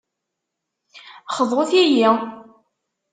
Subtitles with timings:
[1.35, 1.95] Xḍut-yi!